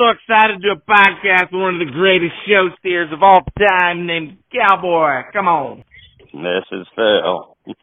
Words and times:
so 0.00 0.08
excited 0.08 0.56
to 0.56 0.64
do 0.64 0.72
a 0.72 0.80
podcast 0.80 1.52
with 1.52 1.60
one 1.60 1.74
of 1.76 1.84
the 1.84 1.92
greatest 1.92 2.32
show 2.48 2.68
steers 2.80 3.12
of 3.12 3.22
all 3.22 3.40
time 3.60 4.06
named 4.06 4.38
Cowboy. 4.48 5.28
Come 5.32 5.46
on. 5.46 5.84
This 6.32 6.64
is 6.72 6.86
Phil. 6.96 7.56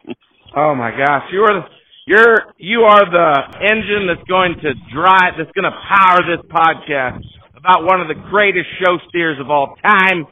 oh 0.57 0.73
my 0.73 0.89
gosh, 0.97 1.29
you 1.31 1.41
are 1.45 1.61
the, 1.61 1.65
you're 2.07 2.37
you 2.57 2.81
are 2.89 3.05
the 3.05 3.59
engine 3.61 4.09
that's 4.09 4.25
going 4.27 4.55
to 4.65 4.73
drive 4.89 5.37
that's 5.37 5.51
going 5.53 5.69
to 5.69 5.77
power 5.85 6.25
this 6.25 6.41
podcast 6.49 7.21
about 7.55 7.85
one 7.85 8.01
of 8.01 8.07
the 8.07 8.17
greatest 8.31 8.65
show 8.81 8.97
steers 9.09 9.37
of 9.39 9.51
all 9.51 9.75
time 9.85 10.25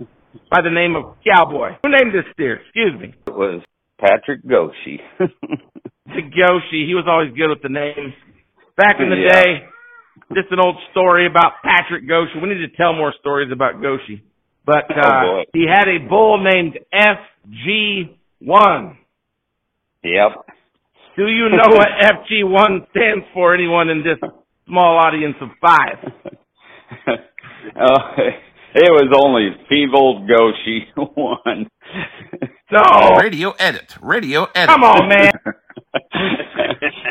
by 0.50 0.62
the 0.64 0.72
name 0.72 0.96
of 0.96 1.16
Cowboy. 1.22 1.78
Who 1.84 1.92
named 1.92 2.16
this 2.16 2.26
steer? 2.34 2.62
Excuse 2.66 2.98
me. 3.00 3.14
It 3.28 3.36
was 3.36 3.62
Patrick 4.00 4.44
Goshe. 4.44 4.98
the 5.20 6.22
Goshe. 6.34 6.88
He 6.88 6.96
was 6.96 7.06
always 7.08 7.30
good 7.38 7.50
with 7.50 7.62
the 7.62 7.70
names. 7.70 8.14
Back 8.76 8.98
in 9.00 9.10
the 9.10 9.16
Yeah. 9.22 9.44
day, 9.44 9.68
just 10.34 10.52
an 10.52 10.60
old 10.60 10.76
story 10.92 11.26
about 11.28 11.54
Patrick 11.64 12.04
Goshe. 12.08 12.36
We 12.42 12.50
need 12.50 12.66
to 12.68 12.76
tell 12.78 12.94
more 12.94 13.14
stories 13.20 13.52
about 13.52 13.76
Goshe. 13.76 14.22
But 14.66 14.86
Oh, 14.90 15.00
uh, 15.00 15.22
boy. 15.22 15.44
he 15.54 15.66
had 15.72 15.88
a 15.88 16.00
bull 16.10 16.44
named 16.44 16.80
FG1. 16.94 18.98
yep. 20.04 20.32
Do 21.16 21.28
you 21.28 21.50
know 21.50 21.70
what 21.70 21.88
FG1 22.02 22.90
stands 22.90 23.26
for? 23.34 23.54
Anyone 23.54 23.90
in 23.90 24.04
this 24.04 24.18
small 24.68 24.98
audience 24.98 25.36
of 25.42 25.50
five? 25.62 25.98
oh, 27.80 27.98
it 28.74 28.92
was 28.92 29.14
only 29.24 29.52
Fevold 29.72 30.28
Goshe 30.30 30.88
one. 31.16 31.68
No. 32.72 32.82
Radio 33.22 33.52
edit. 33.52 33.96
Radio 34.02 34.46
edit. 34.56 34.70
Come 34.70 34.84
on, 34.84 35.08
man. 35.08 35.32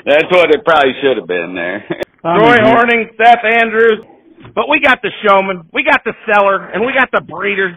That's 0.05 0.25
what 0.33 0.51
it 0.51 0.65
probably 0.65 0.95
should 1.01 1.17
have 1.17 1.29
been 1.29 1.55
there. 1.55 1.85
Troy 2.25 2.57
Hornung, 2.65 3.13
Seth 3.21 3.45
Andrews. 3.45 4.01
But 4.55 4.69
we 4.69 4.81
got 4.81 5.01
the 5.01 5.13
showman, 5.25 5.69
we 5.73 5.85
got 5.85 6.05
the 6.05 6.13
seller, 6.25 6.69
and 6.69 6.85
we 6.85 6.93
got 6.93 7.09
the 7.13 7.21
breeder. 7.21 7.77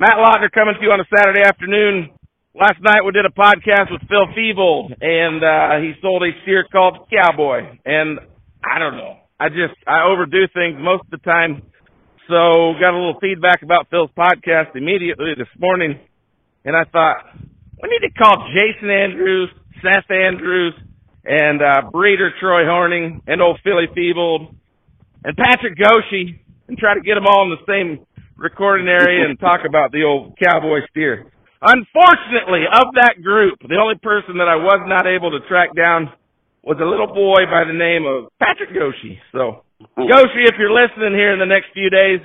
Matt 0.00 0.16
Lautner 0.16 0.52
coming 0.52 0.74
to 0.76 0.82
you 0.82 0.92
on 0.92 1.00
a 1.00 1.08
Saturday 1.08 1.40
afternoon. 1.44 2.10
Last 2.54 2.80
night 2.80 3.04
we 3.04 3.12
did 3.12 3.24
a 3.24 3.32
podcast 3.32 3.90
with 3.90 4.02
Phil 4.08 4.28
Fevold, 4.36 4.92
and 5.00 5.44
uh, 5.44 5.80
he 5.80 5.92
sold 6.00 6.22
a 6.22 6.32
steer 6.42 6.64
called 6.70 7.08
Cowboy. 7.12 7.64
And 7.84 8.20
I 8.64 8.78
don't 8.78 8.96
know. 8.96 9.16
I 9.40 9.48
just, 9.48 9.76
I 9.86 10.04
overdo 10.04 10.48
things 10.52 10.76
most 10.80 11.04
of 11.04 11.10
the 11.10 11.24
time. 11.24 11.62
So 12.28 12.76
got 12.80 12.92
a 12.92 12.98
little 12.98 13.20
feedback 13.20 13.62
about 13.62 13.88
Phil's 13.90 14.10
podcast 14.16 14.76
immediately 14.76 15.32
this 15.36 15.48
morning. 15.58 15.98
And 16.64 16.76
I 16.76 16.84
thought, 16.84 17.24
we 17.80 17.88
need 17.88 18.04
to 18.04 18.12
call 18.12 18.50
Jason 18.52 18.90
Andrews, 18.90 19.50
Seth 19.80 20.10
Andrews, 20.10 20.74
and 21.28 21.60
uh, 21.60 21.90
breeder 21.92 22.32
Troy 22.40 22.64
Hornung, 22.64 23.20
and 23.26 23.42
old 23.42 23.60
Philly 23.62 23.84
Fevold, 23.92 24.56
and 25.22 25.36
Patrick 25.36 25.76
Goshe, 25.76 26.40
and 26.68 26.78
try 26.78 26.94
to 26.94 27.04
get 27.04 27.14
them 27.14 27.26
all 27.28 27.44
in 27.44 27.52
the 27.52 27.64
same 27.68 28.06
recording 28.36 28.88
area 28.88 29.28
and 29.28 29.38
talk 29.38 29.60
about 29.68 29.92
the 29.92 30.04
old 30.04 30.38
cowboy 30.40 30.80
steer. 30.90 31.30
Unfortunately, 31.60 32.64
of 32.70 32.94
that 32.94 33.20
group, 33.20 33.58
the 33.60 33.76
only 33.76 33.98
person 34.00 34.38
that 34.38 34.48
I 34.48 34.56
was 34.56 34.80
not 34.86 35.06
able 35.06 35.32
to 35.32 35.46
track 35.48 35.74
down 35.76 36.08
was 36.62 36.78
a 36.80 36.86
little 36.86 37.12
boy 37.12 37.44
by 37.50 37.66
the 37.66 37.76
name 37.76 38.06
of 38.06 38.30
Patrick 38.38 38.70
Goshe. 38.70 39.18
So, 39.32 39.66
Goshe, 39.98 40.42
if 40.48 40.54
you're 40.56 40.72
listening 40.72 41.12
here 41.12 41.32
in 41.34 41.40
the 41.40 41.50
next 41.50 41.74
few 41.74 41.90
days, 41.90 42.20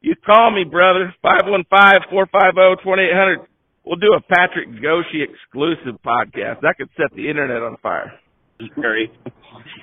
you 0.00 0.16
call 0.26 0.50
me, 0.50 0.64
brother. 0.64 1.14
Five 1.22 1.44
one 1.44 1.64
five 1.70 2.08
four 2.10 2.26
five 2.32 2.54
zero 2.56 2.76
twenty 2.82 3.04
eight 3.04 3.14
hundred. 3.14 3.46
We'll 3.84 4.00
do 4.00 4.16
a 4.16 4.20
Patrick 4.20 4.68
Goshe 4.80 5.20
exclusive 5.22 6.00
podcast. 6.00 6.62
That 6.62 6.76
could 6.78 6.88
set 6.96 7.14
the 7.14 7.28
internet 7.28 7.62
on 7.62 7.76
fire. 7.82 8.12
Sorry. 8.74 9.10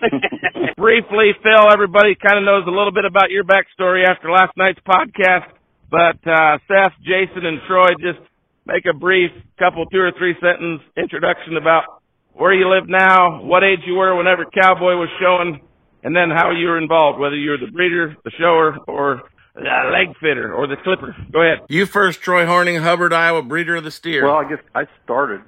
Briefly, 0.77 1.31
Phil, 1.43 1.71
everybody 1.71 2.15
kind 2.15 2.37
of 2.37 2.43
knows 2.43 2.63
a 2.67 2.71
little 2.71 2.91
bit 2.91 3.05
about 3.05 3.29
your 3.29 3.43
backstory 3.43 4.07
after 4.07 4.31
last 4.31 4.55
night's 4.57 4.79
podcast, 4.87 5.51
but 5.89 6.17
uh, 6.27 6.57
Seth, 6.67 6.93
Jason, 7.03 7.45
and 7.45 7.59
Troy 7.67 7.89
just 7.99 8.19
make 8.65 8.85
a 8.85 8.97
brief 8.97 9.31
couple, 9.59 9.85
two 9.87 9.99
or 9.99 10.11
three 10.17 10.35
sentence 10.41 10.81
introduction 10.97 11.57
about 11.57 12.01
where 12.33 12.53
you 12.53 12.69
live 12.69 12.87
now, 12.87 13.43
what 13.43 13.63
age 13.63 13.79
you 13.85 13.95
were 13.95 14.15
whenever 14.15 14.45
Cowboy 14.45 14.95
was 14.95 15.09
showing, 15.19 15.59
and 16.03 16.15
then 16.15 16.29
how 16.29 16.51
you 16.51 16.67
were 16.67 16.77
involved, 16.77 17.19
whether 17.19 17.35
you 17.35 17.51
were 17.51 17.57
the 17.57 17.71
breeder, 17.71 18.15
the 18.23 18.31
shower, 18.39 18.77
or 18.87 19.23
the 19.53 19.61
leg 19.91 20.15
fitter, 20.19 20.53
or 20.53 20.65
the 20.67 20.77
clipper. 20.83 21.15
Go 21.31 21.41
ahead. 21.41 21.65
You 21.69 21.85
first, 21.85 22.21
Troy 22.21 22.45
Hornung, 22.45 22.81
Hubbard, 22.81 23.13
Iowa, 23.13 23.43
breeder 23.43 23.75
of 23.75 23.83
the 23.83 23.91
steer. 23.91 24.25
Well, 24.25 24.37
I 24.37 24.49
guess 24.49 24.59
I 24.73 24.83
started 25.03 25.41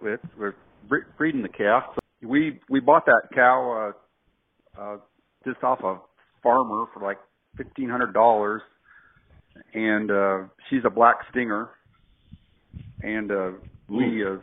with 0.00 0.20
with 0.38 0.54
breeding 1.16 1.42
the 1.42 1.48
calf. 1.48 1.84
So 1.94 2.00
we 2.22 2.60
we 2.68 2.80
bought 2.80 3.06
that 3.06 3.22
cow 3.34 3.92
uh, 4.78 4.80
uh, 4.80 4.96
just 5.46 5.62
off 5.62 5.80
a 5.80 5.98
farmer 6.42 6.86
for 6.92 7.02
like 7.02 7.18
fifteen 7.56 7.88
hundred 7.88 8.12
dollars, 8.12 8.62
and 9.74 10.10
uh, 10.10 10.38
she's 10.68 10.82
a 10.84 10.90
black 10.90 11.16
stinger, 11.30 11.70
and 13.02 13.30
uh, 13.30 13.50
we 13.88 14.24
uh, 14.24 14.36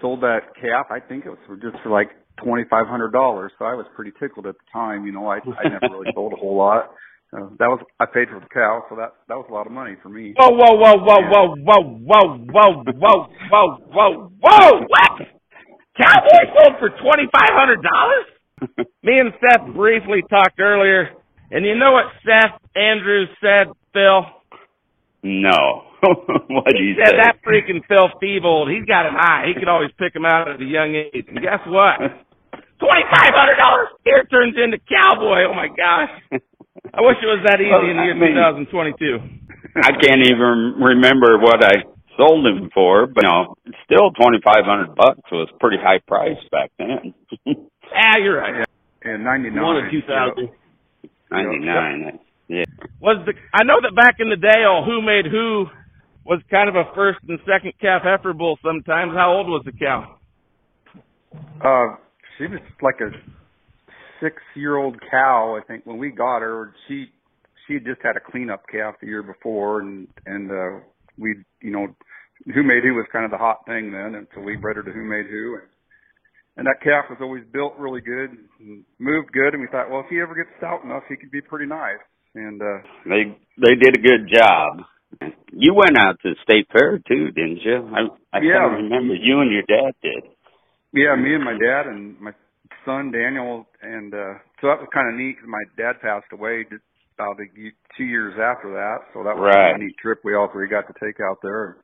sold 0.00 0.20
that 0.22 0.40
calf. 0.60 0.86
I 0.90 1.00
think 1.00 1.24
it 1.26 1.30
was 1.30 1.38
for 1.46 1.56
just 1.56 1.82
for 1.82 1.90
like 1.90 2.10
twenty 2.42 2.64
five 2.68 2.86
hundred 2.86 3.12
dollars. 3.12 3.52
So 3.58 3.64
I 3.64 3.74
was 3.74 3.86
pretty 3.94 4.12
tickled 4.20 4.46
at 4.46 4.54
the 4.54 4.64
time. 4.72 5.06
You 5.06 5.12
know, 5.12 5.28
I 5.28 5.36
I 5.36 5.68
never 5.68 5.94
really 5.94 6.12
sold 6.14 6.32
a 6.32 6.36
whole 6.36 6.56
lot. 6.56 6.90
Uh, 7.34 7.48
that 7.58 7.64
was 7.64 7.80
I 7.98 8.04
paid 8.04 8.28
for 8.28 8.40
the 8.40 8.46
cow, 8.52 8.84
so 8.90 8.96
that 8.96 9.14
that 9.28 9.36
was 9.36 9.46
a 9.48 9.54
lot 9.54 9.66
of 9.66 9.72
money 9.72 9.96
for 10.02 10.10
me. 10.10 10.34
Whoa, 10.36 10.50
whoa, 10.50 10.76
whoa, 10.76 11.00
whoa, 11.00 11.16
whoa, 11.32 11.54
whoa, 11.64 11.80
whoa, 12.04 12.44
whoa, 12.44 12.84
whoa, 12.92 13.26
whoa, 13.48 13.78
whoa, 13.88 14.32
whoa! 14.42 14.80
What? 14.86 15.31
Cowboy 15.96 16.42
sold 16.56 16.74
for 16.80 16.88
twenty 17.02 17.28
five 17.32 17.52
hundred 17.52 17.82
dollars? 17.82 18.26
Me 19.02 19.18
and 19.18 19.32
Seth 19.42 19.74
briefly 19.74 20.22
talked 20.30 20.58
earlier, 20.60 21.10
and 21.50 21.64
you 21.66 21.74
know 21.76 21.92
what 21.92 22.06
Seth 22.24 22.56
Andrews 22.76 23.28
said, 23.40 23.68
Phil? 23.92 24.24
no. 25.22 25.88
what 26.50 26.66
did 26.66 26.82
He 26.82 26.94
he 26.94 26.94
said 26.98 27.14
say? 27.14 27.22
that 27.22 27.38
freaking 27.46 27.78
Phil 27.86 28.10
Fevold, 28.18 28.66
he's 28.74 28.82
got 28.90 29.06
an 29.06 29.14
eye. 29.14 29.46
He 29.46 29.54
could 29.54 29.68
always 29.70 29.90
pick 30.02 30.10
him 30.16 30.24
out 30.26 30.50
at 30.50 30.58
a 30.60 30.64
young 30.66 30.98
age. 30.98 31.26
And 31.30 31.38
guess 31.38 31.62
what? 31.70 31.94
Twenty 32.82 33.06
five 33.06 33.30
hundred 33.30 33.54
dollars 33.62 33.88
here 34.02 34.24
turns 34.26 34.56
into 34.58 34.78
Cowboy. 34.82 35.46
Oh 35.46 35.54
my 35.54 35.68
gosh! 35.70 36.10
I 36.90 37.00
wish 37.06 37.22
it 37.22 37.30
was 37.30 37.46
that 37.46 37.62
easy 37.62 37.70
in 37.90 37.96
the 37.96 38.02
year 38.02 38.18
I 38.18 38.56
mean- 38.58 38.66
2022. 38.66 39.38
I 39.78 39.94
can't 40.02 40.26
even 40.26 40.74
remember 40.82 41.38
what 41.38 41.62
I 41.64 41.86
sold 42.18 42.44
him 42.44 42.68
for, 42.74 43.06
but 43.06 43.22
you 43.22 43.30
know, 43.30 43.54
still 43.92 44.10
twenty 44.12 44.38
five 44.44 44.64
hundred 44.64 44.94
bucks 44.96 45.20
was 45.30 45.48
a 45.54 45.58
pretty 45.58 45.76
high 45.80 46.00
price 46.06 46.40
back 46.50 46.70
then. 46.78 47.14
Ah, 47.94 48.16
you're 48.16 48.40
right. 48.40 48.64
In 49.04 49.22
'99, 49.22 49.62
One 49.62 49.76
or 49.76 49.90
two 49.90 50.00
thousand. 50.08 50.48
Ninety 51.30 51.58
nine. 51.58 52.18
Yeah. 52.48 52.64
was 53.00 53.22
the 53.26 53.34
I 53.52 53.64
know 53.64 53.80
that 53.82 53.94
back 53.94 54.16
in 54.18 54.30
the 54.30 54.36
day, 54.36 54.64
all 54.66 54.82
who 54.82 55.02
made 55.02 55.30
who 55.30 55.66
was 56.24 56.40
kind 56.50 56.70
of 56.70 56.74
a 56.74 56.84
first 56.94 57.18
and 57.28 57.38
second 57.40 57.74
calf 57.82 58.00
heifer 58.02 58.32
bull. 58.32 58.58
Sometimes, 58.64 59.12
how 59.12 59.34
old 59.34 59.46
was 59.46 59.62
the 59.66 59.72
cow? 59.72 60.16
Uh, 61.60 61.96
she 62.38 62.44
was 62.46 62.60
like 62.80 63.00
a 63.02 63.10
six-year-old 64.22 64.96
cow, 65.10 65.58
I 65.60 65.66
think. 65.66 65.84
When 65.84 65.98
we 65.98 66.10
got 66.10 66.40
her, 66.40 66.74
she 66.88 67.12
she 67.66 67.74
had 67.74 67.84
just 67.84 68.00
had 68.02 68.16
a 68.16 68.20
cleanup 68.20 68.62
calf 68.72 68.94
the 69.02 69.06
year 69.06 69.22
before, 69.22 69.82
and 69.82 70.08
and 70.24 70.50
uh, 70.50 70.80
we, 71.18 71.36
you 71.60 71.72
know, 71.72 71.94
who 72.50 72.62
made 72.62 72.82
who 72.82 72.94
was 72.94 73.06
kind 73.12 73.24
of 73.24 73.30
the 73.30 73.38
hot 73.38 73.64
thing 73.66 73.92
then, 73.92 74.14
and 74.16 74.26
so 74.34 74.40
we 74.40 74.56
bred 74.56 74.76
her 74.76 74.82
to 74.82 74.90
who 74.92 75.04
made 75.04 75.26
who, 75.26 75.54
and 75.60 75.68
and 76.56 76.66
that 76.66 76.82
calf 76.84 77.06
was 77.08 77.18
always 77.20 77.44
built 77.52 77.72
really 77.78 78.00
good, 78.02 78.30
and 78.60 78.84
moved 78.98 79.32
good, 79.32 79.54
and 79.54 79.60
we 79.62 79.68
thought, 79.72 79.88
well, 79.90 80.00
if 80.04 80.10
he 80.10 80.20
ever 80.20 80.34
gets 80.34 80.50
stout 80.58 80.84
enough, 80.84 81.02
he 81.08 81.16
could 81.16 81.30
be 81.30 81.40
pretty 81.40 81.64
nice. 81.66 82.02
And 82.34 82.60
uh, 82.60 82.78
They 83.06 83.36
they 83.60 83.74
did 83.76 83.96
a 83.96 84.02
good 84.02 84.28
job. 84.32 84.84
You 85.52 85.74
went 85.74 85.96
out 85.98 86.16
to 86.22 86.30
the 86.30 86.36
state 86.42 86.66
fair 86.72 86.98
too, 86.98 87.30
didn't 87.32 87.60
you? 87.64 87.88
I 87.94 88.00
I 88.36 88.40
Yeah. 88.40 88.68
can't 88.68 88.82
remember. 88.84 89.14
You 89.14 89.40
and 89.40 89.52
your 89.52 89.62
dad 89.68 89.92
did. 90.02 90.24
Yeah, 90.92 91.14
me 91.16 91.34
and 91.34 91.44
my 91.44 91.56
dad 91.56 91.86
and 91.88 92.18
my 92.20 92.32
son 92.84 93.12
Daniel, 93.12 93.66
and 93.82 94.12
uh 94.14 94.34
so 94.60 94.68
that 94.68 94.80
was 94.80 94.88
kind 94.92 95.08
of 95.08 95.14
neat 95.16 95.36
'cause 95.38 95.48
my 95.48 95.62
dad 95.76 96.00
passed 96.00 96.32
away 96.32 96.64
just 96.64 96.84
about 97.18 97.36
a, 97.40 97.44
ye- 97.58 97.72
two 97.96 98.04
years 98.04 98.34
after 98.40 98.72
that. 98.72 99.04
So 99.12 99.22
that 99.24 99.36
was 99.36 99.44
Right. 99.54 99.74
a 99.74 99.78
neat 99.78 99.96
trip 100.00 100.20
we 100.24 100.34
all 100.34 100.48
three 100.52 100.68
got 100.68 100.86
to 100.88 100.94
take 101.00 101.20
out 101.20 101.38
there. 101.42 101.76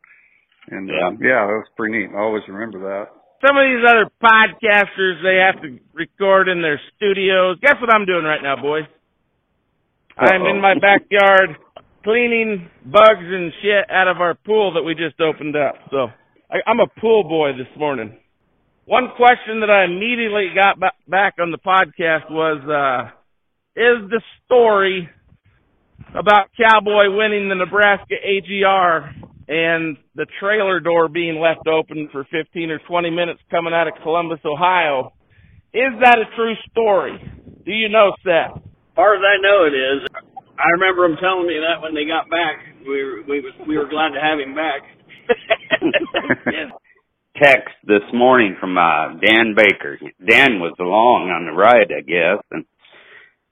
And 0.71 0.89
Yeah. 0.89 1.09
uh, 1.09 1.11
yeah, 1.21 1.47
that 1.47 1.57
was 1.65 1.69
pretty 1.77 1.99
neat. 1.99 2.11
I 2.15 2.19
always 2.21 2.43
remember 2.49 2.79
that. 2.81 3.09
Some 3.47 3.57
of 3.57 3.65
these 3.65 3.85
other 3.87 4.11
podcasters, 4.23 5.23
they 5.23 5.37
have 5.37 5.63
to 5.63 5.79
record 5.95 6.49
in 6.49 6.61
their 6.61 6.81
studios. 6.97 7.59
Guess 7.63 7.81
what 7.81 7.93
I'm 7.95 8.05
doing 8.05 8.25
right 8.25 8.43
now, 8.43 8.57
boys? 8.57 8.85
I'm 10.17 10.43
in 10.47 10.61
my 10.61 10.75
backyard 10.81 11.57
cleaning 12.03 12.69
bugs 12.85 13.23
and 13.23 13.53
shit 13.63 13.89
out 13.91 14.09
of 14.09 14.21
our 14.21 14.35
pool 14.35 14.73
that 14.75 14.83
we 14.83 14.95
just 14.95 15.21
opened 15.21 15.55
up. 15.57 15.77
So 15.91 16.09
I, 16.51 16.59
I'm 16.67 16.81
a 16.81 16.89
pool 17.01 17.25
boy 17.25 17.53
this 17.53 17.69
morning. 17.79 18.17
One 18.87 19.11
question 19.17 19.61
that 19.61 19.71
I 19.71 19.85
immediately 19.85 20.49
got 20.55 20.81
ba- 20.81 20.93
back 21.07 21.35
on 21.39 21.51
the 21.53 21.59
podcast 21.59 22.31
was, 22.31 22.59
uh, 22.67 23.11
is 23.77 24.11
the 24.11 24.21
story 24.47 25.09
about 26.15 26.49
Cowboy 26.59 27.15
winning 27.15 27.49
the 27.49 27.55
Nebraska 27.55 28.15
AGR 28.15 29.15
and 29.49 29.97
the 30.15 30.27
trailer 30.41 30.79
door 30.79 31.09
being 31.09 31.41
left 31.41 31.67
open 31.67 32.09
for 32.13 32.27
15 32.31 32.71
or 32.71 32.79
20 32.87 33.11
minutes 33.11 33.41
coming 33.51 33.73
out 33.73 33.89
of 33.89 33.95
Columbus, 34.03 34.41
Ohio. 34.45 35.15
Is 35.73 35.97
that 36.03 36.19
a 36.19 36.37
true 36.37 36.55
story? 36.71 37.17
Do 37.65 37.73
you 37.73 37.89
know, 37.89 38.13
Seth? 38.23 38.57
As 38.57 38.95
far 38.95 39.17
as 39.17 39.23
I 39.25 39.41
know, 39.41 39.65
it 39.65 39.75
is. 39.75 40.09
I 40.59 40.69
remember 40.73 41.09
them 41.09 41.17
telling 41.21 41.47
me 41.47 41.57
that 41.65 41.81
when 41.81 41.95
they 41.95 42.05
got 42.05 42.29
back. 42.29 42.61
We 42.83 43.05
were 43.05 43.23
we 43.29 43.41
was 43.41 43.53
we 43.67 43.77
were 43.79 43.89
glad 43.89 44.11
to 44.11 44.21
have 44.21 44.39
him 44.39 44.55
back. 44.55 44.83
yeah. 46.47 46.71
Text 47.41 47.75
this 47.85 48.03
morning 48.13 48.57
from 48.59 48.77
uh 48.77 49.15
Dan 49.21 49.55
Baker. 49.55 49.99
Dan 50.19 50.59
was 50.59 50.75
along 50.81 51.31
on 51.31 51.47
the 51.47 51.53
ride, 51.53 51.93
I 51.93 52.01
guess, 52.01 52.43
and 52.51 52.65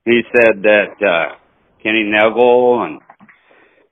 he 0.05 0.23
said 0.35 0.63
that 0.63 0.97
uh 1.01 1.37
Kenny 1.83 2.05
Neville 2.05 2.83
and 2.83 3.01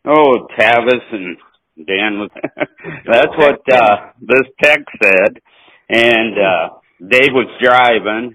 oh 0.07 0.49
Tavis 0.59 1.13
and 1.13 1.37
Dan 1.77 2.19
was 2.21 2.31
that's 3.07 3.35
what 3.37 3.61
uh 3.73 4.13
this 4.21 4.47
text 4.63 4.89
said. 5.03 5.41
And 5.89 6.39
uh 6.39 6.69
Dave 7.01 7.33
was 7.33 7.49
driving. 7.63 8.35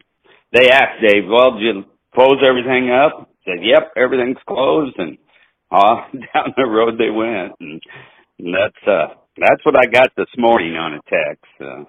They 0.53 0.69
asked 0.69 1.01
Dave, 1.01 1.23
Well, 1.29 1.53
did 1.53 1.61
you 1.61 1.83
close 2.13 2.37
everything 2.45 2.91
up? 2.91 3.29
Said, 3.45 3.63
Yep, 3.63 3.93
everything's 3.97 4.41
closed 4.47 4.95
and 4.97 5.17
uh 5.71 5.95
down 6.33 6.53
the 6.57 6.67
road 6.67 6.95
they 6.97 7.09
went 7.09 7.53
and, 7.59 7.81
and 8.39 8.53
that's 8.55 8.87
uh 8.87 9.15
that's 9.37 9.65
what 9.65 9.75
I 9.77 9.85
got 9.89 10.09
this 10.17 10.27
morning 10.37 10.75
on 10.75 10.93
a 10.95 11.01
text. 11.09 11.45
Uh, 11.61 11.85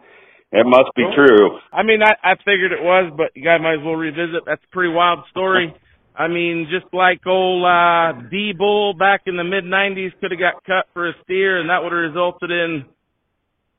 it 0.52 0.66
must 0.66 0.90
be 0.96 1.04
true. 1.14 1.58
I 1.72 1.82
mean, 1.82 2.00
I, 2.02 2.14
I 2.22 2.34
figured 2.44 2.72
it 2.72 2.82
was, 2.82 3.12
but 3.16 3.30
you 3.34 3.44
guys 3.44 3.60
might 3.62 3.74
as 3.78 3.84
well 3.84 3.94
revisit. 3.94 4.42
That's 4.46 4.62
a 4.62 4.72
pretty 4.74 4.92
wild 4.92 5.20
story. 5.30 5.74
I 6.20 6.28
mean, 6.28 6.68
just 6.68 6.92
like 6.92 7.24
old 7.24 7.64
uh 7.64 8.28
D 8.28 8.52
Bull 8.52 8.92
back 8.92 9.22
in 9.24 9.40
the 9.40 9.44
mid 9.44 9.64
'90s 9.64 10.12
could 10.20 10.32
have 10.32 10.40
got 10.40 10.60
cut 10.68 10.84
for 10.92 11.08
a 11.08 11.14
steer, 11.24 11.58
and 11.58 11.70
that 11.70 11.80
would 11.80 11.92
have 11.96 12.12
resulted 12.12 12.50
in 12.50 12.84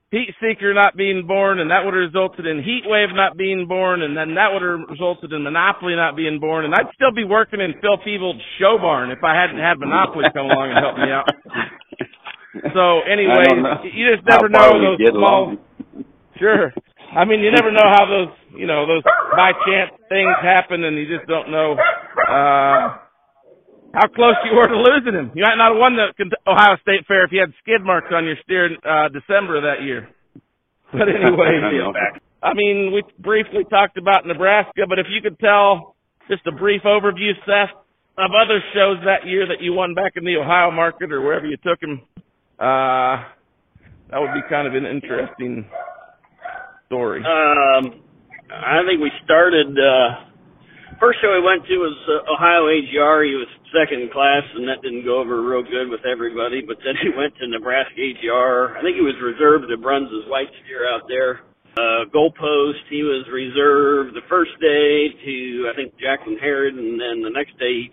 Heat 0.10 0.34
Seeker 0.42 0.74
not 0.74 0.98
being 0.98 1.28
born, 1.28 1.60
and 1.62 1.70
that 1.70 1.86
would 1.86 1.94
have 1.94 2.10
resulted 2.10 2.48
in 2.50 2.66
Heat 2.66 2.90
Wave 2.90 3.14
not 3.14 3.38
being 3.38 3.68
born, 3.70 4.02
and 4.02 4.18
then 4.18 4.34
that 4.42 4.50
would 4.50 4.66
have 4.66 4.90
resulted 4.90 5.32
in 5.32 5.44
Monopoly 5.46 5.94
not 5.94 6.18
being 6.18 6.42
born, 6.42 6.66
and 6.66 6.74
I'd 6.74 6.90
still 6.98 7.14
be 7.14 7.24
working 7.24 7.62
in 7.62 7.78
Phil 7.78 8.02
Fevold's 8.02 8.42
show 8.58 8.82
barn 8.82 9.12
if 9.12 9.24
I 9.24 9.38
hadn't 9.38 9.62
had 9.62 9.78
Monopoly 9.78 10.26
come 10.34 10.50
along 10.50 10.74
and 10.74 10.80
help 10.82 10.98
me 10.98 11.14
out. 11.14 11.30
So 12.76 13.00
anyway, 13.08 13.48
you 13.96 14.12
just 14.12 14.28
never 14.28 14.50
know 14.50 14.76
those 14.76 15.00
small. 15.14 15.56
Sure. 16.38 16.74
I 17.16 17.24
mean, 17.24 17.40
you 17.40 17.52
never 17.52 17.72
know 17.72 17.86
how 17.86 18.04
those, 18.10 18.34
you 18.58 18.68
know, 18.68 18.88
those 18.88 19.04
by 19.38 19.52
chance 19.64 19.92
things 20.10 20.36
happen, 20.42 20.84
and 20.84 20.98
you 20.98 21.06
just 21.06 21.30
don't 21.30 21.52
know 21.52 21.78
uh 22.32 22.98
how 23.94 24.08
close 24.08 24.36
you 24.48 24.56
were 24.56 24.68
to 24.68 24.78
losing 24.80 25.14
him. 25.14 25.32
You 25.36 25.44
might 25.44 25.60
not 25.60 25.76
have 25.76 25.80
won 25.80 25.96
the 26.00 26.16
Ohio 26.48 26.78
State 26.82 27.06
Fair 27.08 27.26
if 27.26 27.32
you 27.32 27.42
had 27.42 27.52
skid 27.60 27.84
marks 27.84 28.08
on 28.12 28.24
your 28.24 28.36
steer 28.44 28.68
in 28.68 28.78
uh, 28.88 29.10
December 29.12 29.58
of 29.58 29.64
that 29.64 29.84
year. 29.84 30.08
But 30.92 31.12
anyway, 31.12 31.60
I 32.44 32.54
mean, 32.54 32.92
we 32.94 33.04
briefly 33.20 33.66
talked 33.70 33.98
about 33.98 34.26
Nebraska, 34.26 34.84
but 34.88 34.98
if 34.98 35.08
you 35.10 35.22
could 35.22 35.38
tell 35.40 35.96
just 36.30 36.48
a 36.48 36.52
brief 36.52 36.84
overview, 36.84 37.36
Seth, 37.46 37.76
of 38.18 38.32
other 38.32 38.60
shows 38.74 38.98
that 39.06 39.28
year 39.28 39.48
that 39.48 39.62
you 39.62 39.74
won 39.74 39.94
back 39.94 40.14
in 40.16 40.24
the 40.24 40.38
Ohio 40.38 40.72
market 40.72 41.12
or 41.12 41.22
wherever 41.22 41.46
you 41.46 41.58
took 41.58 41.82
him, 41.82 42.02
uh, 42.60 43.24
that 44.10 44.20
would 44.20 44.34
be 44.34 44.42
kind 44.50 44.68
of 44.68 44.76
an 44.76 44.86
interesting 44.86 45.66
story. 46.88 47.24
Um, 47.24 48.02
I 48.52 48.84
think 48.88 49.02
we 49.02 49.12
started. 49.24 49.76
Uh, 49.78 50.31
first 51.00 51.20
show 51.22 51.32
we 51.32 51.44
went 51.44 51.66
to 51.68 51.76
was 51.78 51.98
uh, 52.10 52.34
Ohio 52.34 52.68
AGR. 52.68 53.24
He 53.24 53.38
was 53.38 53.48
second 53.72 54.12
class, 54.12 54.44
and 54.56 54.68
that 54.68 54.82
didn't 54.82 55.06
go 55.06 55.20
over 55.20 55.42
real 55.42 55.64
good 55.64 55.88
with 55.88 56.04
everybody. 56.04 56.62
But 56.62 56.78
then 56.84 56.96
he 57.00 57.10
went 57.18 57.36
to 57.40 57.48
Nebraska 57.48 57.96
AGR. 57.96 58.78
I 58.78 58.82
think 58.82 59.00
he 59.00 59.06
was 59.06 59.18
reserved 59.22 59.70
to 59.70 59.78
Bruns's 59.78 60.28
white 60.28 60.52
steer 60.64 60.88
out 60.90 61.08
there. 61.08 61.48
Uh, 61.80 62.04
goalpost, 62.12 62.84
he 62.92 63.00
was 63.00 63.24
reserved 63.32 64.12
the 64.12 64.28
first 64.28 64.52
day 64.60 65.08
to 65.08 65.72
I 65.72 65.74
think 65.76 65.96
Jacqueline 65.96 66.36
Herod, 66.36 66.76
and 66.76 67.00
then 67.00 67.24
the 67.24 67.32
next 67.32 67.56
day 67.56 67.88
he 67.88 67.92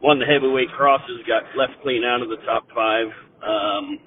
won 0.00 0.18
the 0.18 0.24
heavyweight 0.24 0.72
crosses, 0.72 1.20
got 1.28 1.44
left 1.52 1.76
clean 1.82 2.00
out 2.00 2.22
of 2.24 2.32
the 2.32 2.40
top 2.48 2.64
five. 2.72 3.12
Um, 3.44 4.00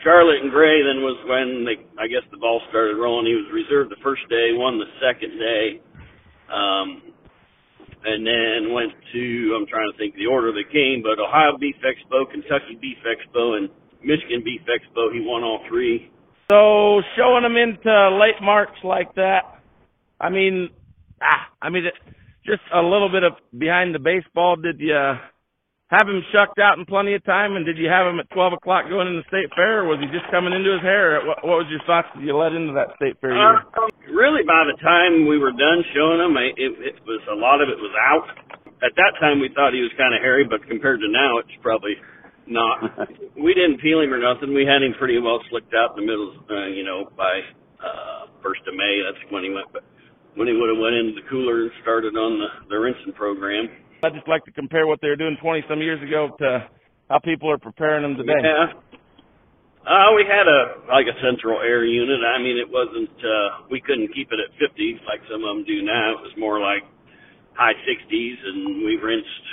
Scarlet 0.00 0.40
and 0.40 0.52
Gray 0.52 0.80
then 0.80 1.04
was 1.04 1.16
when 1.28 1.64
they, 1.64 1.76
I 2.00 2.08
guess 2.08 2.24
the 2.32 2.40
ball 2.40 2.60
started 2.68 2.96
rolling. 2.96 3.28
He 3.28 3.36
was 3.36 3.48
reserved 3.52 3.92
the 3.92 4.00
first 4.04 4.24
day, 4.28 4.52
won 4.52 4.80
the 4.80 4.88
second 5.00 5.36
day, 5.36 5.83
um, 6.54 7.02
and 8.04 8.26
then 8.26 8.72
went 8.72 8.92
to 9.12 9.56
I'm 9.58 9.66
trying 9.66 9.90
to 9.90 9.98
think 9.98 10.14
the 10.14 10.26
order 10.26 10.52
they 10.52 10.70
came, 10.70 11.02
but 11.02 11.18
Ohio 11.18 11.58
Beef 11.58 11.76
Expo, 11.82 12.30
Kentucky 12.30 12.78
Beef 12.80 12.98
Expo, 13.02 13.56
and 13.56 13.68
Michigan 14.02 14.42
Beef 14.44 14.62
Expo. 14.62 15.12
He 15.12 15.20
won 15.20 15.42
all 15.42 15.60
three. 15.68 16.10
So 16.50 17.02
showing 17.16 17.42
them 17.42 17.56
into 17.56 18.18
late 18.20 18.40
March 18.42 18.76
like 18.84 19.14
that, 19.14 19.60
I 20.20 20.28
mean, 20.30 20.68
ah, 21.22 21.48
I 21.60 21.70
mean, 21.70 21.84
just 22.44 22.62
a 22.72 22.80
little 22.80 23.08
bit 23.08 23.22
of 23.24 23.32
behind 23.56 23.94
the 23.94 23.98
baseball. 23.98 24.56
Did 24.56 24.78
you 24.78 25.14
have 25.92 26.08
him 26.08 26.24
shucked 26.32 26.56
out 26.58 26.80
in 26.80 26.88
plenty 26.88 27.12
of 27.12 27.20
time, 27.28 27.60
and 27.60 27.66
did 27.68 27.76
you 27.76 27.92
have 27.92 28.08
him 28.08 28.16
at 28.16 28.28
12 28.32 28.56
o'clock 28.56 28.88
going 28.88 29.04
in 29.04 29.20
the 29.20 29.28
state 29.28 29.52
fair, 29.52 29.84
or 29.84 29.92
was 29.92 30.00
he 30.00 30.08
just 30.08 30.24
coming 30.32 30.56
into 30.56 30.72
his 30.72 30.80
hair? 30.80 31.20
What, 31.20 31.44
what 31.44 31.56
was 31.60 31.68
your 31.68 31.84
thoughts? 31.84 32.08
Did 32.16 32.24
you 32.24 32.32
let 32.32 32.56
into 32.56 32.72
that 32.72 32.96
state 32.96 33.20
fair 33.20 33.36
year? 33.36 33.60
Uh, 33.68 33.92
really, 34.08 34.40
by 34.48 34.64
the 34.64 34.80
time 34.80 35.28
we 35.28 35.36
were 35.36 35.52
done 35.52 35.84
showing 35.92 36.24
him, 36.24 36.32
I, 36.40 36.56
it, 36.56 36.72
it 36.80 36.96
was 37.04 37.20
a 37.28 37.36
lot 37.36 37.60
of 37.60 37.68
it 37.68 37.76
was 37.76 37.92
out. 38.00 38.26
At 38.80 38.96
that 38.96 39.12
time, 39.20 39.44
we 39.44 39.52
thought 39.52 39.76
he 39.76 39.84
was 39.84 39.92
kind 40.00 40.16
of 40.16 40.24
hairy, 40.24 40.48
but 40.48 40.64
compared 40.64 41.04
to 41.04 41.08
now, 41.08 41.36
it's 41.44 41.56
probably 41.60 42.00
not. 42.48 43.08
we 43.36 43.52
didn't 43.52 43.84
peel 43.84 44.00
him 44.00 44.08
or 44.08 44.20
nothing. 44.20 44.56
We 44.56 44.64
had 44.64 44.80
him 44.80 44.96
pretty 44.96 45.20
well 45.20 45.44
slicked 45.52 45.76
out 45.76 45.96
in 45.96 46.04
the 46.04 46.08
middle, 46.08 46.32
uh, 46.48 46.68
you 46.72 46.84
know, 46.84 47.12
by 47.12 47.44
uh, 47.84 48.32
first 48.40 48.64
of 48.64 48.72
May. 48.72 49.04
That's 49.04 49.20
when 49.28 49.44
he 49.44 49.52
went. 49.52 49.68
But 49.68 49.84
when 50.34 50.48
he 50.48 50.56
would 50.56 50.72
have 50.72 50.80
went 50.80 50.96
into 50.96 51.12
the 51.12 51.28
cooler 51.28 51.68
and 51.68 51.72
started 51.84 52.16
on 52.16 52.40
the 52.40 52.48
the 52.72 52.76
rinsing 52.80 53.12
program. 53.12 53.83
I 54.04 54.10
just 54.10 54.28
like 54.28 54.44
to 54.44 54.52
compare 54.52 54.86
what 54.86 55.00
they 55.00 55.08
were 55.08 55.16
doing 55.16 55.36
20 55.40 55.64
some 55.68 55.80
years 55.80 56.02
ago 56.04 56.36
to 56.38 56.68
how 57.08 57.18
people 57.24 57.50
are 57.50 57.58
preparing 57.58 58.04
them 58.04 58.16
today. 58.16 58.36
Yeah. 58.36 58.76
Uh, 59.84 60.16
we 60.16 60.24
had 60.24 60.48
a 60.48 60.88
like 60.88 61.04
a 61.04 61.16
central 61.20 61.60
air 61.60 61.84
unit. 61.84 62.20
I 62.24 62.40
mean, 62.40 62.56
it 62.56 62.68
wasn't. 62.68 63.12
uh 63.20 63.68
We 63.68 63.80
couldn't 63.80 64.12
keep 64.16 64.28
it 64.32 64.40
at 64.40 64.52
50 64.56 65.00
like 65.08 65.20
some 65.28 65.44
of 65.44 65.56
them 65.56 65.64
do 65.64 65.84
now. 65.84 66.16
It 66.16 66.24
was 66.24 66.32
more 66.36 66.60
like 66.60 66.84
high 67.52 67.76
60s, 67.84 68.38
and 68.48 68.84
we 68.84 68.96
rinsed 68.96 69.44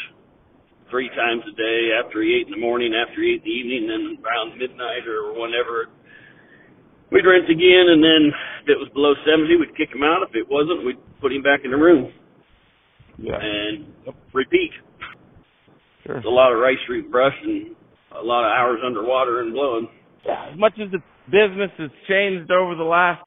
three 0.89 1.12
times 1.15 1.44
a 1.47 1.56
day 1.56 1.95
after 2.00 2.24
he 2.24 2.36
ate 2.36 2.47
in 2.47 2.56
the 2.56 2.63
morning, 2.63 2.95
after 2.95 3.24
he 3.24 3.36
ate 3.36 3.44
in 3.44 3.47
the 3.47 3.56
evening, 3.56 3.83
then 3.88 4.04
around 4.24 4.59
midnight 4.59 5.07
or 5.07 5.36
whenever. 5.36 5.92
We'd 7.11 7.28
rinse 7.28 7.52
again, 7.52 7.92
and 7.92 7.99
then 7.99 8.31
if 8.64 8.68
it 8.71 8.80
was 8.80 8.87
below 8.95 9.16
70, 9.28 9.52
we'd 9.59 9.75
kick 9.75 9.92
him 9.92 10.04
out. 10.04 10.23
If 10.23 10.35
it 10.35 10.47
wasn't, 10.47 10.87
we'd 10.87 10.99
put 11.19 11.35
him 11.35 11.44
back 11.44 11.68
in 11.68 11.71
the 11.71 11.78
room 11.78 12.11
Yeah. 13.18 13.37
and 13.41 13.85
repeat. 14.33 14.71
Sure. 16.06 16.18
It's 16.18 16.25
a 16.25 16.30
lot 16.30 16.51
of 16.51 16.59
rice 16.59 16.77
root 16.89 17.11
brush 17.11 17.35
and 17.44 17.75
a 18.19 18.23
lot 18.23 18.45
of 18.45 18.51
hours 18.51 18.80
underwater 18.85 19.41
and 19.41 19.53
blowing. 19.53 19.87
As 20.30 20.57
much 20.57 20.73
as 20.81 20.91
the 20.91 20.99
business 21.27 21.71
has 21.77 21.89
changed 22.07 22.51
over 22.51 22.75
the 22.75 22.83
last 22.83 23.23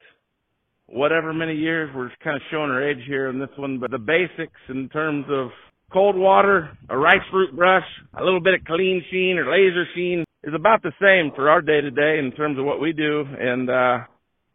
whatever 0.86 1.32
many 1.32 1.54
years, 1.54 1.90
we're 1.94 2.10
kind 2.22 2.36
of 2.36 2.42
showing 2.50 2.70
our 2.70 2.82
age 2.82 2.98
here 3.06 3.28
in 3.28 3.38
this 3.38 3.48
one, 3.56 3.78
but 3.78 3.90
the 3.90 3.98
basics 3.98 4.60
in 4.68 4.88
terms 4.90 5.24
of 5.30 5.48
cold 5.92 6.16
water, 6.16 6.76
a 6.88 6.98
rice 6.98 7.16
root 7.32 7.54
brush, 7.54 7.84
a 8.18 8.24
little 8.24 8.40
bit 8.40 8.54
of 8.54 8.64
clean 8.64 9.02
sheen 9.10 9.38
or 9.38 9.50
laser 9.50 9.84
sheen 9.94 10.24
is 10.42 10.54
about 10.54 10.82
the 10.82 10.92
same 11.00 11.32
for 11.34 11.48
our 11.48 11.62
day 11.62 11.80
to 11.80 11.90
day 11.90 12.18
in 12.18 12.32
terms 12.32 12.58
of 12.58 12.64
what 12.64 12.80
we 12.80 12.92
do. 12.92 13.24
And, 13.38 13.70
uh, 13.70 13.98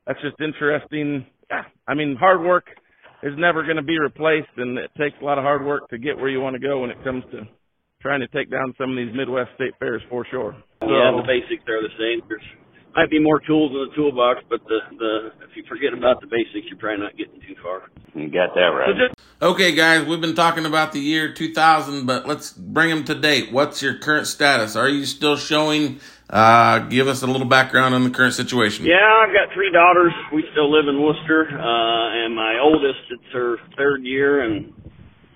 that's 0.05 0.21
just 0.21 0.39
interesting. 0.41 1.25
Yeah. 1.49 1.63
I 1.87 1.93
mean, 1.93 2.15
hard 2.15 2.41
work 2.41 2.65
is 3.23 3.33
never 3.37 3.63
going 3.63 3.77
to 3.77 3.83
be 3.83 3.99
replaced 3.99 4.53
and 4.57 4.77
it 4.77 4.91
takes 4.97 5.15
a 5.21 5.25
lot 5.25 5.37
of 5.37 5.43
hard 5.43 5.65
work 5.65 5.87
to 5.89 5.97
get 5.97 6.17
where 6.17 6.29
you 6.29 6.39
want 6.39 6.55
to 6.55 6.59
go 6.59 6.81
when 6.81 6.89
it 6.89 7.03
comes 7.03 7.23
to 7.31 7.47
trying 8.01 8.21
to 8.21 8.27
take 8.27 8.49
down 8.49 8.73
some 8.77 8.91
of 8.91 8.97
these 8.97 9.13
Midwest 9.13 9.49
state 9.55 9.73
fairs 9.79 10.01
for 10.09 10.25
sure. 10.31 10.55
So, 10.81 10.87
yeah, 10.87 11.11
the 11.11 11.27
basics 11.27 11.67
are 11.67 11.81
the 11.83 11.93
same. 11.99 12.25
There's 12.27 12.43
might 12.95 13.09
be 13.09 13.19
more 13.19 13.39
tools 13.39 13.71
in 13.71 13.89
the 13.89 13.95
toolbox, 13.95 14.41
but 14.49 14.59
the 14.67 14.79
the 14.97 15.31
if 15.43 15.55
you 15.55 15.63
forget 15.69 15.93
about 15.93 16.21
the 16.21 16.27
basics, 16.27 16.67
you're 16.69 16.79
probably 16.79 17.03
not 17.03 17.17
getting 17.17 17.39
too 17.41 17.55
far. 17.61 17.83
You 18.15 18.29
got 18.31 18.55
that 18.55 18.71
so 18.71 18.75
right. 18.75 18.95
just 18.97 19.19
Okay, 19.41 19.73
guys, 19.73 20.05
we've 20.05 20.19
been 20.19 20.35
talking 20.35 20.65
about 20.65 20.91
the 20.91 20.99
year 20.99 21.33
2000, 21.33 22.05
but 22.05 22.27
let's 22.27 22.51
bring 22.51 22.89
them 22.89 23.05
to 23.05 23.15
date. 23.15 23.53
What's 23.53 23.81
your 23.81 23.97
current 23.97 24.27
status? 24.27 24.75
Are 24.75 24.89
you 24.89 25.05
still 25.05 25.37
showing? 25.37 25.99
Uh, 26.29 26.79
give 26.93 27.07
us 27.07 27.23
a 27.23 27.27
little 27.27 27.47
background 27.47 27.95
on 27.95 28.03
the 28.03 28.09
current 28.11 28.35
situation. 28.35 28.85
Yeah, 28.85 29.01
I've 29.01 29.33
got 29.33 29.53
three 29.53 29.71
daughters. 29.71 30.13
We 30.31 30.45
still 30.51 30.69
live 30.69 30.87
in 30.87 31.01
Wooster, 31.01 31.49
uh, 31.49 32.23
and 32.23 32.35
my 32.35 32.59
oldest, 32.61 33.01
it's 33.09 33.33
her 33.33 33.57
third 33.75 34.03
year, 34.03 34.45
and 34.45 34.71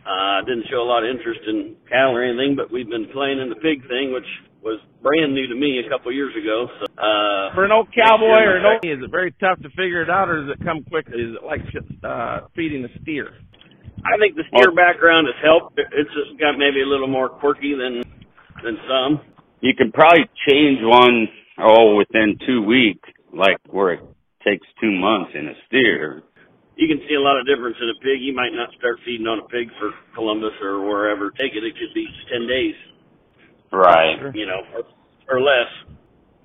uh, 0.06 0.46
didn't 0.46 0.70
show 0.70 0.84
a 0.84 0.86
lot 0.86 1.04
of 1.04 1.10
interest 1.10 1.42
in 1.48 1.76
cattle 1.90 2.14
or 2.14 2.24
anything, 2.24 2.56
but 2.56 2.72
we've 2.72 2.90
been 2.90 3.10
playing 3.10 3.40
in 3.42 3.50
the 3.50 3.56
pig 3.56 3.82
thing, 3.90 4.14
which 4.14 4.28
was 4.62 4.80
brand 5.02 5.34
new 5.34 5.48
to 5.48 5.56
me 5.56 5.82
a 5.84 5.90
couple 5.90 6.14
years 6.14 6.34
ago. 6.38 6.70
So, 6.78 6.86
uh, 6.94 7.54
for 7.58 7.66
an 7.66 7.72
old 7.72 7.90
cowboy 7.90 8.46
or 8.46 8.58
an 8.62 8.66
old, 8.66 8.86
is 8.86 9.02
it 9.02 9.10
very 9.10 9.34
tough 9.42 9.60
to 9.66 9.70
figure 9.74 10.04
it 10.04 10.12
out, 10.12 10.30
or 10.30 10.46
does 10.46 10.56
it 10.56 10.64
come 10.64 10.84
quickly? 10.84 11.18
Is 11.18 11.36
it 11.36 11.44
like 11.44 11.66
uh, 12.06 12.48
feeding 12.56 12.86
a 12.86 12.92
steer? 13.02 13.34
I 14.06 14.20
think 14.20 14.36
the 14.36 14.44
steer 14.54 14.70
background 14.72 15.26
has 15.26 15.40
helped. 15.42 15.80
It's 15.80 16.14
just 16.14 16.38
got 16.38 16.60
maybe 16.60 16.86
a 16.86 16.88
little 16.88 17.08
more 17.08 17.30
quirky 17.30 17.74
than 17.74 18.04
than 18.62 18.78
some. 18.86 19.33
You 19.64 19.72
can 19.74 19.94
probably 19.96 20.28
change 20.48 20.80
one 20.84 21.28
oh 21.64 21.96
within 21.96 22.36
two 22.46 22.62
weeks, 22.64 23.08
like 23.32 23.56
where 23.72 23.94
it 23.94 24.02
takes 24.44 24.68
two 24.82 24.92
months 24.92 25.32
in 25.34 25.48
a 25.48 25.56
steer. 25.68 26.22
you 26.76 26.88
can 26.92 27.00
see 27.08 27.16
a 27.16 27.22
lot 27.24 27.40
of 27.40 27.48
difference 27.48 27.78
in 27.80 27.88
a 27.88 27.98
pig. 28.04 28.20
You 28.20 28.36
might 28.36 28.52
not 28.52 28.76
start 28.78 29.00
feeding 29.06 29.26
on 29.26 29.40
a 29.40 29.48
pig 29.48 29.72
for 29.80 29.92
Columbus 30.16 30.52
or 30.62 30.84
wherever. 30.84 31.32
Take 31.32 31.56
it, 31.56 31.64
it 31.64 31.74
could 31.80 31.94
be 31.96 32.06
ten 32.28 32.44
days, 32.46 32.76
Right. 33.72 34.36
you 34.36 34.46
know, 34.46 34.62
or, 34.76 34.84
or 35.32 35.42
less. 35.42 35.72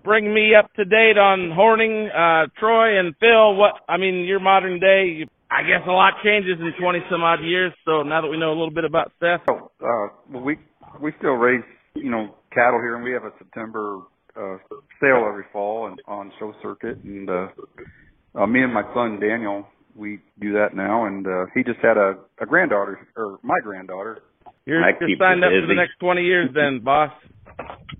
Bring 0.04 0.32
me 0.32 0.54
up 0.54 0.72
to 0.74 0.84
date 0.84 1.18
on 1.18 1.50
Hornung, 1.58 2.06
uh, 2.14 2.46
Troy 2.60 3.00
and 3.00 3.16
Phil. 3.18 3.56
What 3.56 3.82
I 3.88 3.96
mean, 3.96 4.24
your 4.24 4.40
modern 4.40 4.78
day. 4.78 5.26
I 5.50 5.62
guess 5.62 5.82
a 5.88 5.90
lot 5.90 6.14
changes 6.22 6.60
in 6.60 6.72
twenty 6.80 7.00
some 7.10 7.22
odd 7.24 7.42
years. 7.42 7.72
So 7.84 8.02
now 8.04 8.20
that 8.22 8.28
we 8.28 8.38
know 8.38 8.50
a 8.52 8.58
little 8.58 8.70
bit 8.70 8.84
about 8.84 9.10
Seth, 9.18 9.40
uh, 9.48 9.56
well, 10.30 10.42
we 10.44 10.56
we 11.02 11.12
still 11.18 11.32
raise 11.32 11.64
you 11.94 12.10
know 12.10 12.36
cattle 12.52 12.80
here, 12.80 12.96
and 12.96 13.04
we 13.04 13.12
have 13.12 13.24
a 13.24 13.32
September 13.38 14.00
uh, 14.36 14.56
sale 15.00 15.26
every 15.28 15.44
fall 15.52 15.86
and 15.86 16.00
on 16.06 16.32
show 16.38 16.52
circuit, 16.62 16.98
and 17.04 17.28
uh, 17.28 17.48
uh, 18.34 18.46
me 18.46 18.62
and 18.62 18.72
my 18.72 18.82
son 18.94 19.18
Daniel 19.20 19.66
we 19.98 20.20
do 20.40 20.52
that 20.54 20.74
now, 20.74 21.06
and 21.06 21.26
uh, 21.26 21.46
he 21.54 21.64
just 21.64 21.80
had 21.82 21.98
a 21.98 22.14
a 22.40 22.46
granddaughter 22.46 23.06
or 23.16 23.38
my 23.42 23.58
granddaughter. 23.62 24.22
you're, 24.64 24.80
That 24.80 25.00
you're 25.00 25.18
signed 25.18 25.40
you 25.40 25.46
up 25.46 25.52
for 25.62 25.66
the 25.66 25.74
next 25.74 25.98
twenty 25.98 26.22
years, 26.22 26.50
then, 26.54 26.80
boss. 26.84 27.10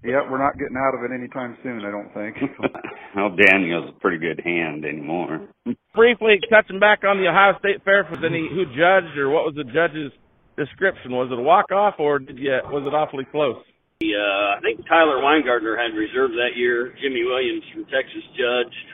Yeah, 0.05 0.23
we're 0.31 0.38
not 0.38 0.57
getting 0.57 0.78
out 0.78 0.95
of 0.95 1.02
it 1.02 1.12
anytime 1.12 1.59
soon, 1.64 1.83
I 1.83 1.90
don't 1.90 2.14
think. 2.14 2.37
well, 3.17 3.35
Daniel's 3.35 3.90
a 3.90 4.00
pretty 4.00 4.19
good 4.19 4.40
hand 4.45 4.85
anymore. 4.85 5.49
Briefly 5.95 6.38
touching 6.49 6.78
back 6.78 7.02
on 7.02 7.19
the 7.19 7.26
Ohio 7.26 7.59
State 7.59 7.83
Fair, 7.85 8.07
was 8.09 8.21
any 8.25 8.47
who 8.49 8.64
judged 8.67 9.19
or 9.19 9.31
what 9.31 9.45
was 9.45 9.55
the 9.57 9.64
judge's 9.64 10.12
description? 10.57 11.11
Was 11.11 11.31
it 11.33 11.38
a 11.38 11.43
walk 11.43 11.73
off 11.73 11.95
or 11.99 12.21
did 12.21 12.38
you 12.38 12.55
was 12.71 12.85
it 12.87 12.95
awfully 12.95 13.26
close? 13.33 13.57
The, 14.00 14.14
uh, 14.14 14.59
I 14.59 14.61
think 14.62 14.87
Tyler 14.87 15.19
Weingartner 15.19 15.75
had 15.75 15.90
reserved 15.90 16.35
that 16.38 16.55
year. 16.55 16.95
Jimmy 17.02 17.26
Williams 17.26 17.64
from 17.75 17.83
Texas 17.90 18.23
judged. 18.38 18.87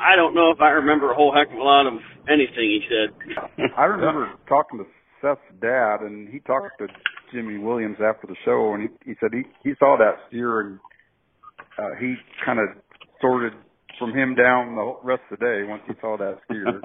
I 0.00 0.16
don't 0.16 0.32
know 0.32 0.48
if 0.48 0.62
I 0.62 0.80
remember 0.80 1.12
a 1.12 1.14
whole 1.14 1.28
heck 1.28 1.52
of 1.52 1.60
a 1.60 1.62
lot 1.62 1.84
of 1.84 2.00
anything 2.24 2.72
he 2.72 2.80
said. 2.88 3.12
I 3.76 3.84
remember 3.84 4.32
talking 4.48 4.80
to 4.80 4.86
Seth's 5.20 5.44
dad, 5.60 6.00
and 6.08 6.32
he 6.32 6.40
talked 6.40 6.72
to 6.80 6.88
Jimmy 7.34 7.58
Williams 7.58 7.98
after 8.00 8.26
the 8.26 8.36
show, 8.46 8.72
and 8.72 8.88
he, 8.88 9.12
he 9.12 9.14
said 9.20 9.28
he 9.28 9.44
he 9.60 9.76
saw 9.78 9.98
that 10.00 10.16
steer, 10.28 10.60
and 10.60 10.78
uh, 11.76 11.92
he 12.00 12.16
kind 12.46 12.60
of 12.60 12.80
sorted 13.20 13.52
from 13.98 14.16
him 14.16 14.34
down 14.34 14.74
the 14.74 15.04
rest 15.04 15.20
of 15.30 15.38
the 15.38 15.44
day 15.44 15.68
once 15.68 15.82
he 15.86 15.92
saw 16.00 16.16
that 16.16 16.40
steer. 16.48 16.64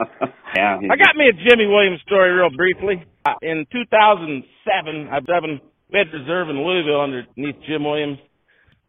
yeah. 0.60 0.76
I 0.76 0.96
got 1.00 1.16
me 1.16 1.32
a 1.32 1.36
Jimmy 1.48 1.72
Williams 1.72 2.02
story 2.06 2.36
real 2.36 2.52
briefly. 2.52 3.00
Uh, 3.24 3.40
in 3.42 3.66
2007, 3.72 5.08
I 5.08 5.20
seven 5.24 5.62
we 5.92 6.00
had 6.00 6.14
reserve 6.14 6.50
in 6.50 6.58
Louisville 6.58 7.02
underneath 7.02 7.56
Jim 7.68 7.84
Williams. 7.84 8.20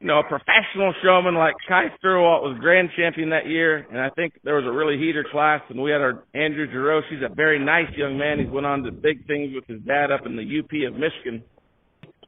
You 0.01 0.07
know, 0.07 0.21
a 0.21 0.25
professional 0.25 0.95
showman 1.05 1.35
like 1.35 1.55
Kai 1.69 1.93
Sturwalt 2.01 2.41
was 2.41 2.57
grand 2.59 2.89
champion 2.97 3.31
that 3.31 3.47
year, 3.47 3.87
and 3.91 4.01
I 4.01 4.09
think 4.17 4.33
there 4.45 4.57
was 4.57 4.65
a 4.65 4.73
really 4.73 4.97
heater 4.97 5.25
class, 5.31 5.61
and 5.69 5.81
we 5.81 5.91
had 5.91 6.01
our 6.01 6.25
Andrew 6.33 6.65
Giroux. 6.71 7.03
He's 7.11 7.21
a 7.21 7.35
very 7.35 7.59
nice 7.63 7.93
young 7.97 8.17
man. 8.17 8.39
He's 8.39 8.49
went 8.49 8.65
on 8.65 8.83
to 8.85 8.93
big 8.93 9.27
things 9.27 9.53
with 9.55 9.67
his 9.69 9.81
dad 9.85 10.11
up 10.11 10.25
in 10.25 10.37
the 10.37 10.45
UP 10.45 10.73
of 10.89 10.99
Michigan. 10.99 11.45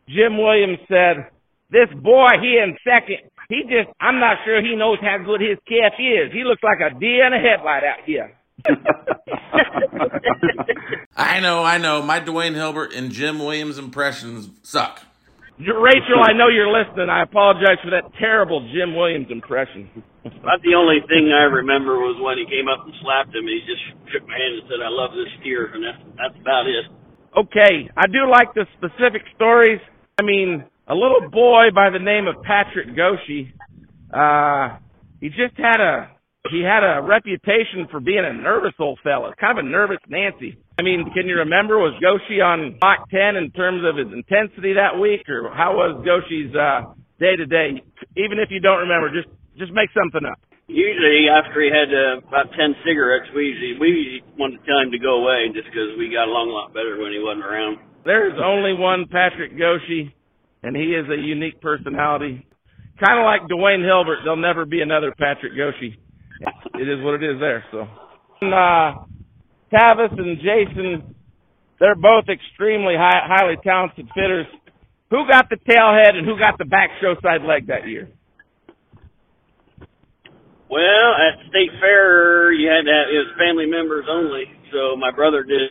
Jim 0.07 0.37
Williams 0.37 0.85
said, 0.89 1.33
this 1.73 1.89
boy 2.05 2.29
here 2.43 2.65
in 2.65 2.77
second, 2.85 3.25
he 3.49 3.63
just, 3.65 3.89
I'm 4.01 4.21
not 4.21 4.45
sure 4.45 4.61
he 4.61 4.77
knows 4.77 4.99
how 5.01 5.17
good 5.25 5.41
his 5.41 5.57
calf 5.65 5.97
is. 5.97 6.29
He 6.33 6.45
looks 6.45 6.63
like 6.63 6.85
a 6.85 6.93
deer 6.93 7.27
in 7.27 7.33
a 7.33 7.41
headlight 7.41 7.85
out 7.85 8.05
here. 8.05 8.37
I 11.17 11.41
know, 11.41 11.63
I 11.63 11.79
know. 11.79 12.03
My 12.03 12.21
Dwayne 12.21 12.55
Hilbert 12.55 12.93
and 12.95 13.11
Jim 13.11 13.39
Williams 13.39 13.79
impressions 13.79 14.51
suck. 14.63 15.01
Rachel, 15.59 16.25
I 16.25 16.33
know 16.33 16.49
you're 16.49 16.73
listening. 16.73 17.11
I 17.11 17.23
apologize 17.23 17.79
for 17.85 17.91
that 17.91 18.11
terrible 18.19 18.61
Jim 18.73 18.97
Williams 18.97 19.29
impression. 19.31 19.89
About 20.25 20.63
the 20.63 20.75
only 20.75 20.99
thing 21.07 21.31
I 21.31 21.45
remember 21.47 21.99
was 21.99 22.19
when 22.19 22.39
he 22.39 22.47
came 22.47 22.67
up 22.67 22.85
and 22.85 22.95
slapped 23.03 23.35
him. 23.35 23.47
And 23.47 23.51
he 23.51 23.61
just 23.67 23.83
shook 24.11 24.27
my 24.27 24.35
hand 24.35 24.55
and 24.59 24.65
said, 24.67 24.81
"I 24.83 24.89
love 24.91 25.13
this 25.13 25.29
steer," 25.41 25.71
and 25.75 25.85
that's 25.85 26.03
that's 26.17 26.37
about 26.41 26.67
it. 26.67 26.87
Okay, 27.37 27.91
I 27.97 28.07
do 28.07 28.29
like 28.31 28.55
the 28.55 28.67
specific 28.79 29.23
stories. 29.35 29.81
I 30.19 30.23
mean, 30.23 30.65
a 30.89 30.95
little 30.95 31.29
boy 31.31 31.71
by 31.75 31.91
the 31.91 31.99
name 31.99 32.27
of 32.27 32.43
Patrick 32.43 32.89
Goshe, 32.95 33.53
uh, 34.13 34.77
he 35.21 35.29
just 35.29 35.57
had 35.57 35.81
a 35.81 36.11
he 36.51 36.63
had 36.67 36.83
a 36.83 36.99
reputation 37.03 37.87
for 37.91 38.01
being 38.01 38.25
a 38.27 38.33
nervous 38.33 38.75
old 38.81 38.99
fella, 39.05 39.31
kind 39.39 39.59
of 39.59 39.65
a 39.65 39.69
nervous 39.69 40.03
Nancy. 40.09 40.59
I 40.79 40.83
mean, 40.83 41.07
can 41.15 41.29
you 41.31 41.39
remember 41.39 41.79
was 41.79 41.95
Goshe 42.03 42.43
on 42.43 42.79
Mach 42.83 43.07
10 43.11 43.37
in 43.37 43.53
terms 43.55 43.87
of 43.87 43.95
his 43.95 44.11
intensity 44.11 44.75
that 44.75 44.99
week, 44.99 45.23
or 45.31 45.55
how 45.55 45.79
was 45.79 46.03
Goshe's 46.03 46.51
uh 46.51 46.99
day 47.23 47.37
to 47.37 47.47
day? 47.47 47.79
Even 48.19 48.43
if 48.43 48.51
you 48.51 48.59
don't 48.59 48.83
remember, 48.83 49.15
just 49.15 49.31
just 49.55 49.71
make 49.71 49.91
something 49.95 50.27
up. 50.27 50.41
Usually, 50.67 51.31
after 51.31 51.63
he 51.63 51.71
had 51.71 51.95
uh, 51.95 52.27
about 52.27 52.51
ten 52.59 52.75
cigarettes, 52.83 53.31
we 53.37 53.55
usually 53.55 53.79
we 53.79 53.89
usually 53.95 54.23
wanted 54.35 54.59
to 54.59 54.65
tell 54.67 54.83
him 54.83 54.91
to 54.91 54.99
go 54.99 55.23
away 55.23 55.47
just 55.55 55.71
because 55.71 55.95
we 55.95 56.11
got 56.11 56.27
along 56.27 56.51
a 56.51 56.55
lot 56.57 56.75
better 56.75 56.99
when 56.99 57.15
he 57.15 57.23
wasn't 57.23 57.47
around. 57.47 57.79
There's 58.03 58.35
only 58.43 58.75
one 58.75 59.07
Patrick 59.07 59.55
Goshe, 59.55 60.11
and 60.67 60.75
he 60.75 60.99
is 60.99 61.07
a 61.07 61.19
unique 61.23 61.61
personality. 61.63 62.43
Kind 62.99 63.19
of 63.19 63.27
like 63.27 63.47
Dwayne 63.47 63.85
Hilbert, 63.87 64.27
there'll 64.27 64.41
never 64.41 64.67
be 64.67 64.83
another 64.83 65.15
Patrick 65.15 65.55
Goshe. 65.55 65.95
It 66.75 66.89
is 66.89 67.03
what 67.05 67.15
it 67.15 67.25
is 67.25 67.39
there. 67.41 67.65
So, 67.71 67.87
and, 68.41 68.53
uh, 68.55 69.05
Tavis 69.73 70.13
and 70.19 70.39
Jason, 70.39 71.15
they're 71.81 71.95
both 71.95 72.25
extremely 72.29 72.95
high, 72.97 73.23
highly 73.27 73.57
talented 73.63 74.09
fitters. 74.15 74.47
Who 75.11 75.27
got 75.29 75.49
the 75.51 75.57
tailhead 75.57 76.15
and 76.17 76.27
who 76.27 76.39
got 76.39 76.59
the 76.59 76.65
back 76.65 76.91
show 77.01 77.15
side 77.23 77.43
leg 77.43 77.67
that 77.69 77.87
year? 77.87 78.09
Well, 80.71 81.13
at 81.21 81.37
State 81.51 81.69
Fair, 81.81 82.51
you 82.53 82.69
had 82.69 82.89
to 82.89 82.93
have 82.93 83.09
it 83.13 83.19
was 83.21 83.37
family 83.37 83.67
members 83.67 84.07
only. 84.09 84.45
So 84.73 84.97
my 84.97 85.11
brother 85.11 85.43
did 85.45 85.71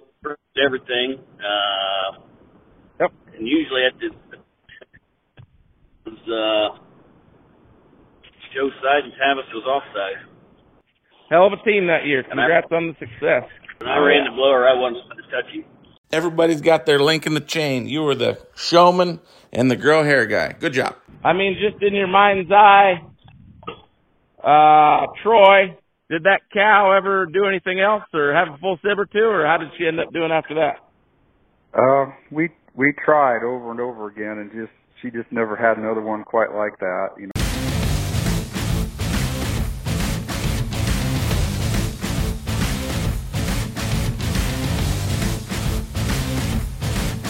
everything. 0.63 1.17
Uh, 1.41 2.21
Yep. 2.99 3.11
and 3.35 3.47
usually 3.47 3.81
at 3.83 3.97
the 3.99 4.09
was 6.05 6.21
uh, 6.29 6.77
Joe 8.53 8.69
side 8.83 9.03
and 9.05 9.13
Tavis 9.13 9.49
was 9.55 9.65
offside. 9.65 10.30
Hell 11.31 11.47
of 11.47 11.53
a 11.53 11.63
team 11.63 11.87
that 11.87 12.05
year. 12.05 12.23
Congrats 12.23 12.67
on 12.71 12.87
the 12.87 12.93
success. 12.99 13.49
When 13.79 13.89
I 13.89 13.97
ran 13.97 14.25
the 14.25 14.35
blower, 14.35 14.67
I 14.67 14.77
wasn't 14.77 15.03
supposed 15.03 15.29
to 15.29 15.31
touch 15.31 15.51
him. 15.53 15.63
Everybody's 16.11 16.59
got 16.59 16.85
their 16.85 16.99
link 16.99 17.25
in 17.25 17.33
the 17.33 17.39
chain. 17.39 17.87
You 17.87 18.03
were 18.03 18.15
the 18.15 18.37
showman 18.53 19.21
and 19.53 19.71
the 19.71 19.77
girl 19.77 20.03
hair 20.03 20.25
guy. 20.25 20.51
Good 20.51 20.73
job. 20.73 20.97
I 21.23 21.31
mean, 21.31 21.57
just 21.57 21.81
in 21.81 21.95
your 21.95 22.07
mind's 22.07 22.51
eye, 22.51 23.01
uh, 24.43 25.07
Troy, 25.23 25.77
did 26.09 26.23
that 26.23 26.41
cow 26.53 26.91
ever 26.97 27.25
do 27.27 27.45
anything 27.45 27.79
else 27.79 28.03
or 28.13 28.33
have 28.33 28.53
a 28.53 28.57
full 28.57 28.77
sib 28.83 28.99
or 28.99 29.05
two, 29.05 29.23
or 29.23 29.45
how 29.45 29.55
did 29.57 29.69
she 29.77 29.87
end 29.87 30.01
up 30.01 30.11
doing 30.11 30.31
after 30.31 30.55
that? 30.55 30.79
uh, 31.73 32.11
we 32.29 32.49
we 32.75 32.93
tried 33.05 33.43
over 33.43 33.71
and 33.71 33.79
over 33.79 34.07
again, 34.07 34.37
and 34.39 34.51
just 34.51 34.73
she 35.01 35.09
just 35.09 35.31
never 35.31 35.55
had 35.55 35.77
another 35.77 36.01
one 36.01 36.23
quite 36.25 36.53
like 36.53 36.77
that. 36.79 37.09
You 37.17 37.27
know. 37.27 37.40